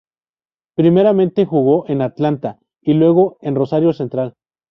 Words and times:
Primeramente 0.73 1.45
jugó 1.45 1.87
en 1.87 2.01
Atlanta, 2.01 2.57
y 2.81 2.95
luego 2.95 3.37
en 3.39 3.53
Rosario 3.53 3.93
Central. 3.93 4.33